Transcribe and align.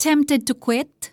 Tempted 0.00 0.48
to 0.48 0.56
quit? 0.56 1.12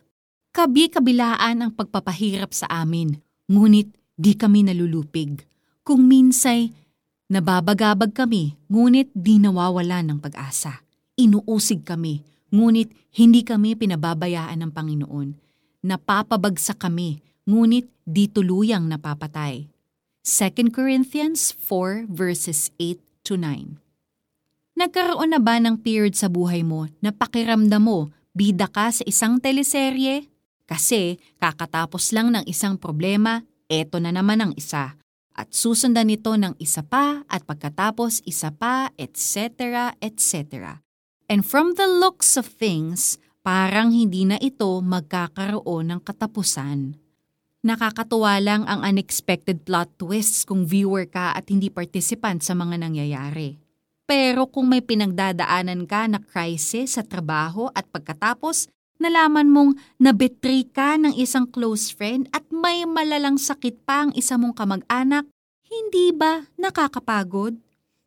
Kabi-kabilaan 0.55 1.59
ang 1.59 1.75
pagpapahirap 1.75 2.55
sa 2.55 2.71
amin, 2.71 3.19
ngunit 3.51 3.91
di 4.15 4.31
kami 4.31 4.63
nalulupig. 4.63 5.43
Kung 5.83 6.07
minsay, 6.07 6.71
nababagabag 7.27 8.15
kami, 8.15 8.55
ngunit 8.71 9.11
di 9.11 9.43
nawawala 9.43 9.99
ng 10.07 10.23
pag-asa. 10.23 10.87
Inuusig 11.19 11.83
kami, 11.83 12.23
ngunit 12.47 12.87
hindi 13.19 13.43
kami 13.43 13.75
pinababayaan 13.75 14.55
ng 14.55 14.71
Panginoon. 14.71 15.35
Napapabagsak 15.83 16.79
kami, 16.79 17.19
ngunit 17.43 17.91
di 18.07 18.31
tuluyang 18.31 18.87
napapatay. 18.87 19.67
2 20.23 20.71
Corinthians 20.71 21.51
4 21.59 22.07
verses 22.07 22.71
8 22.79 23.03
to 23.27 23.35
9 23.35 23.83
Nagkaroon 24.79 25.35
na 25.35 25.43
ba 25.43 25.59
ng 25.59 25.75
period 25.75 26.15
sa 26.15 26.31
buhay 26.31 26.63
mo 26.63 26.87
na 27.03 27.11
pakiramdam 27.11 27.83
mo 27.83 28.15
bida 28.37 28.69
ka 28.69 28.93
sa 28.93 29.01
isang 29.09 29.41
teleserye? 29.41 30.29
Kasi 30.69 31.17
kakatapos 31.41 32.13
lang 32.13 32.29
ng 32.29 32.45
isang 32.45 32.77
problema, 32.77 33.41
eto 33.65 33.97
na 33.97 34.13
naman 34.13 34.37
ang 34.45 34.53
isa. 34.53 34.93
At 35.33 35.57
susundan 35.57 36.13
nito 36.13 36.37
ng 36.37 36.53
isa 36.61 36.85
pa 36.85 37.25
at 37.25 37.41
pagkatapos 37.49 38.21
isa 38.29 38.53
pa, 38.53 38.93
etc. 38.93 39.93
etc. 39.97 40.77
And 41.25 41.41
from 41.41 41.73
the 41.73 41.89
looks 41.89 42.37
of 42.37 42.45
things, 42.45 43.17
parang 43.41 43.89
hindi 43.89 44.29
na 44.29 44.37
ito 44.37 44.69
magkakaroon 44.85 45.93
ng 45.93 46.01
katapusan. 46.05 46.93
Nakakatuwa 47.65 48.37
lang 48.37 48.63
ang 48.69 48.85
unexpected 48.85 49.65
plot 49.65 49.97
twists 49.97 50.45
kung 50.45 50.63
viewer 50.63 51.09
ka 51.09 51.33
at 51.33 51.49
hindi 51.49 51.73
participant 51.73 52.45
sa 52.45 52.53
mga 52.53 52.85
nangyayari. 52.85 53.66
Pero 54.07 54.47
kung 54.47 54.71
may 54.71 54.79
pinagdadaanan 54.79 55.83
ka 55.83 56.07
na 56.07 56.23
crisis 56.23 56.95
sa 56.95 57.03
trabaho 57.03 57.67
at 57.75 57.83
pagkatapos, 57.91 58.71
nalaman 59.03 59.51
mong 59.51 59.75
nabetray 59.99 60.63
ka 60.63 60.95
ng 60.95 61.11
isang 61.19 61.43
close 61.43 61.91
friend 61.91 62.31
at 62.31 62.47
may 62.47 62.87
malalang 62.87 63.35
sakit 63.35 63.83
pa 63.83 64.07
ang 64.07 64.15
isa 64.15 64.39
mong 64.39 64.55
kamag-anak, 64.55 65.27
hindi 65.67 66.15
ba 66.15 66.47
nakakapagod? 66.55 67.59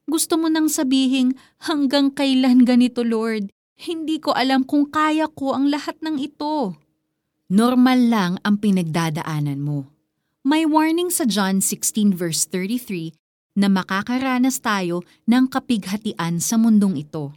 Gusto 0.08 0.40
mo 0.40 0.48
nang 0.48 0.72
sabihin, 0.72 1.36
hanggang 1.68 2.08
kailan 2.08 2.64
ganito 2.64 3.04
Lord? 3.04 3.52
Hindi 3.76 4.24
ko 4.24 4.32
alam 4.32 4.64
kung 4.64 4.88
kaya 4.88 5.28
ko 5.28 5.52
ang 5.52 5.68
lahat 5.68 6.00
ng 6.00 6.16
ito. 6.16 6.80
Normal 7.52 8.00
lang 8.08 8.32
ang 8.40 8.56
pinagdadaanan 8.56 9.60
mo. 9.60 9.92
May 10.40 10.64
warning 10.64 11.12
sa 11.12 11.28
John 11.28 11.60
16 11.60 12.16
verse 12.16 12.48
33 12.48 13.12
na 13.54 13.66
makakaranas 13.66 14.62
tayo 14.62 15.02
ng 15.26 15.50
kapighatian 15.50 16.38
sa 16.38 16.54
mundong 16.58 17.02
ito. 17.02 17.34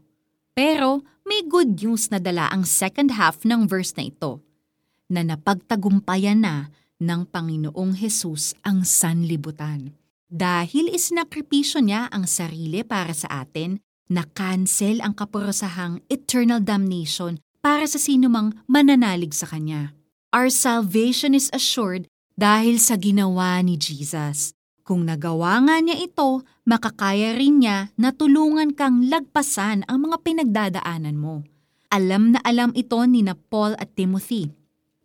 Pero 0.53 1.01
may 1.25 1.41
good 1.41 1.81
news 1.81 2.13
na 2.13 2.21
dala 2.21 2.51
ang 2.53 2.67
second 2.67 3.15
half 3.17 3.41
ng 3.41 3.65
verse 3.65 3.95
na 3.97 4.05
ito, 4.05 4.43
na 5.09 5.25
napagtagumpayan 5.25 6.43
na 6.43 6.69
ng 7.01 7.25
Panginoong 7.27 7.97
Hesus 7.97 8.53
ang 8.61 8.85
sanlibutan. 8.85 9.95
Dahil 10.29 10.89
isinakripisyo 10.89 11.81
niya 11.81 12.09
ang 12.09 12.25
sarili 12.25 12.81
para 12.81 13.13
sa 13.13 13.45
atin, 13.45 13.77
na-cancel 14.09 15.01
ang 15.01 15.13
kaporosahang 15.13 16.01
eternal 16.09 16.61
damnation 16.61 17.39
para 17.63 17.87
sa 17.87 17.97
sinumang 17.97 18.53
mananalig 18.67 19.31
sa 19.31 19.47
Kanya. 19.47 19.95
Our 20.33 20.49
salvation 20.49 21.37
is 21.37 21.53
assured 21.53 22.09
dahil 22.33 22.81
sa 22.81 22.97
ginawa 22.97 23.61
ni 23.61 23.77
Jesus. 23.77 24.57
Kung 24.83 25.07
nagawa 25.07 25.63
nga 25.63 25.79
niya 25.79 25.95
ito, 25.95 26.43
makakaya 26.67 27.39
rin 27.39 27.63
niya 27.63 27.95
na 27.95 28.11
tulungan 28.11 28.75
kang 28.75 29.07
lagpasan 29.07 29.87
ang 29.87 29.97
mga 30.03 30.19
pinagdadaanan 30.19 31.15
mo. 31.15 31.47
Alam 31.87 32.35
na 32.35 32.43
alam 32.43 32.75
ito 32.75 32.99
ni 33.07 33.23
na 33.23 33.31
Paul 33.31 33.79
at 33.79 33.95
Timothy. 33.95 34.51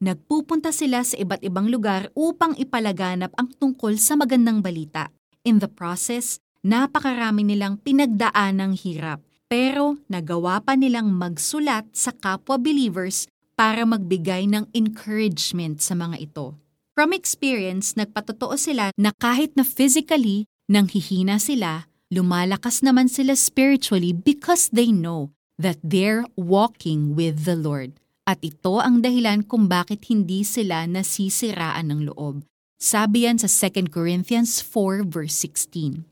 Nagpupunta 0.02 0.74
sila 0.74 1.06
sa 1.06 1.14
iba't 1.14 1.46
ibang 1.46 1.70
lugar 1.70 2.10
upang 2.18 2.58
ipalaganap 2.58 3.30
ang 3.38 3.54
tungkol 3.54 3.94
sa 4.02 4.18
magandang 4.18 4.66
balita. 4.66 5.14
In 5.46 5.62
the 5.62 5.70
process, 5.70 6.42
napakarami 6.66 7.46
nilang 7.46 7.78
pinagdaanang 7.78 8.74
hirap. 8.74 9.22
Pero 9.46 9.94
nagawa 10.10 10.58
pa 10.58 10.74
nilang 10.74 11.14
magsulat 11.14 11.86
sa 11.94 12.10
kapwa 12.10 12.58
believers 12.58 13.30
para 13.54 13.86
magbigay 13.86 14.50
ng 14.50 14.70
encouragement 14.74 15.78
sa 15.78 15.94
mga 15.94 16.18
ito. 16.18 16.58
From 16.98 17.14
experience, 17.14 17.94
nagpatotoo 17.94 18.58
sila 18.58 18.90
na 18.98 19.14
kahit 19.14 19.54
na 19.54 19.62
physically, 19.62 20.50
nang 20.66 20.90
hihina 20.90 21.38
sila, 21.38 21.86
lumalakas 22.10 22.82
naman 22.82 23.06
sila 23.06 23.38
spiritually 23.38 24.10
because 24.10 24.66
they 24.74 24.90
know 24.90 25.30
that 25.62 25.78
they're 25.78 26.26
walking 26.34 27.14
with 27.14 27.46
the 27.46 27.54
Lord. 27.54 28.02
At 28.26 28.42
ito 28.42 28.82
ang 28.82 28.98
dahilan 28.98 29.46
kung 29.46 29.70
bakit 29.70 30.10
hindi 30.10 30.42
sila 30.42 30.90
nasisiraan 30.90 31.86
ng 31.86 32.10
loob. 32.10 32.42
Sabi 32.82 33.30
yan 33.30 33.38
sa 33.38 33.46
2 33.46 33.94
Corinthians 33.94 34.58
4 34.58 35.06
verse 35.06 35.38
16. 35.46 36.02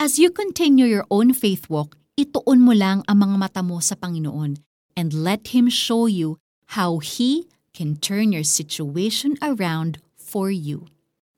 As 0.00 0.16
you 0.16 0.32
continue 0.32 0.88
your 0.88 1.04
own 1.12 1.36
faith 1.36 1.68
walk, 1.68 2.00
ituon 2.16 2.64
mo 2.64 2.72
lang 2.72 3.04
ang 3.12 3.28
mga 3.28 3.36
mata 3.36 3.60
mo 3.60 3.76
sa 3.84 3.92
Panginoon 3.92 4.56
and 4.96 5.12
let 5.12 5.52
Him 5.52 5.68
show 5.68 6.08
you 6.08 6.40
how 6.80 6.96
He 6.96 7.44
can 7.76 8.00
turn 8.00 8.32
your 8.32 8.48
situation 8.48 9.36
around 9.44 10.00
for 10.30 10.54
you. 10.54 10.86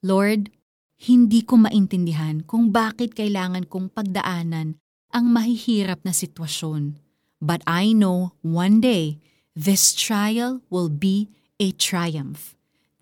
Lord, 0.05 0.53
hindi 1.01 1.41
ko 1.41 1.57
maintindihan 1.57 2.45
kung 2.45 2.69
bakit 2.69 3.17
kailangan 3.17 3.65
kong 3.65 3.89
pagdaanan 3.89 4.77
ang 5.09 5.25
mahihirap 5.33 6.05
na 6.05 6.13
sitwasyon. 6.13 7.01
But 7.41 7.65
I 7.65 7.97
know 7.97 8.37
one 8.45 8.77
day, 8.79 9.17
this 9.57 9.97
trial 9.97 10.61
will 10.69 10.93
be 10.93 11.33
a 11.57 11.73
triumph. 11.73 12.53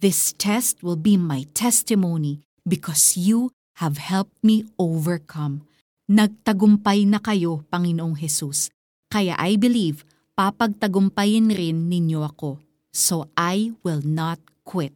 This 0.02 0.34
test 0.34 0.82
will 0.82 0.98
be 0.98 1.14
my 1.14 1.46
testimony 1.54 2.42
because 2.66 3.20
you 3.20 3.54
have 3.78 4.02
helped 4.02 4.42
me 4.42 4.66
overcome. 4.82 5.68
Nagtagumpay 6.10 7.06
na 7.06 7.22
kayo, 7.22 7.62
Panginoong 7.70 8.18
Hesus. 8.18 8.74
Kaya 9.14 9.38
I 9.38 9.62
believe, 9.62 10.02
papagtagumpayin 10.34 11.54
rin 11.54 11.86
ninyo 11.86 12.26
ako. 12.26 12.58
So 12.90 13.30
I 13.38 13.78
will 13.86 14.02
not 14.02 14.42
quit. 14.66 14.92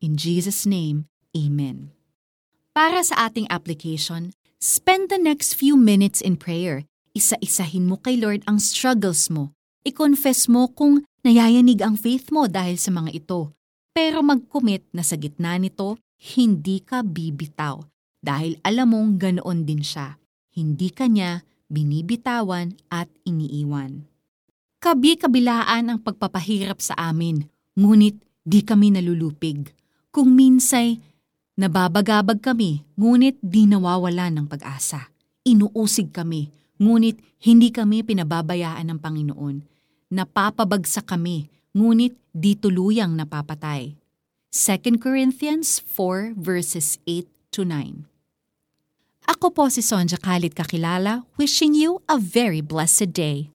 In 0.00 0.16
Jesus' 0.16 0.64
name, 0.64 1.04
Amen. 1.36 1.92
Para 2.72 3.04
sa 3.04 3.28
ating 3.28 3.44
application, 3.52 4.32
spend 4.56 5.12
the 5.12 5.20
next 5.20 5.52
few 5.52 5.76
minutes 5.76 6.24
in 6.24 6.40
prayer. 6.40 6.88
Isa-isahin 7.12 7.84
mo 7.84 8.00
kay 8.00 8.16
Lord 8.16 8.40
ang 8.48 8.56
struggles 8.56 9.28
mo. 9.28 9.52
I-confess 9.84 10.48
mo 10.48 10.72
kung 10.72 11.04
nayayanig 11.20 11.84
ang 11.84 12.00
faith 12.00 12.32
mo 12.32 12.48
dahil 12.48 12.80
sa 12.80 12.88
mga 12.88 13.12
ito. 13.12 13.52
Pero 13.92 14.24
mag-commit 14.24 14.88
na 14.96 15.04
sa 15.04 15.20
gitna 15.20 15.60
nito, 15.60 16.00
hindi 16.36 16.80
ka 16.80 17.04
bibitaw 17.04 17.84
dahil 18.24 18.56
alam 18.64 18.96
mong 18.96 19.10
ganoon 19.20 19.68
din 19.68 19.84
siya. 19.84 20.16
Hindi 20.56 20.88
ka 20.96 21.12
niya 21.12 21.44
binibitawan 21.68 22.72
at 22.88 23.12
iniiwan. 23.28 24.08
Kabi-kabilaan 24.80 25.92
ang 25.92 26.00
pagpapahirap 26.00 26.80
sa 26.80 26.96
amin, 26.96 27.44
ngunit 27.76 28.16
di 28.40 28.64
kami 28.64 28.96
nalulupig. 28.96 29.76
Kung 30.10 30.34
minsay, 30.34 30.98
nababagabag 31.54 32.42
kami, 32.42 32.82
ngunit 32.98 33.38
di 33.38 33.70
nawawala 33.70 34.26
ng 34.34 34.50
pag-asa. 34.50 35.06
Inuusig 35.46 36.10
kami, 36.10 36.50
ngunit 36.82 37.22
hindi 37.46 37.70
kami 37.70 38.02
pinababayaan 38.02 38.90
ng 38.90 38.98
Panginoon. 38.98 39.62
Napapabagsak 40.10 41.14
kami, 41.14 41.46
ngunit 41.78 42.18
di 42.34 42.58
tuluyang 42.58 43.14
napapatay. 43.14 43.94
2 44.50 44.98
Corinthians 44.98 45.78
4 45.78 46.34
verses 46.34 46.98
8 47.06 47.30
to 47.54 47.62
9 47.62 48.02
Ako 49.30 49.54
po 49.54 49.70
si 49.70 49.78
Sonja 49.78 50.18
Kalit 50.18 50.58
Kakilala, 50.58 51.22
wishing 51.38 51.78
you 51.78 52.02
a 52.10 52.18
very 52.18 52.58
blessed 52.58 53.14
day. 53.14 53.46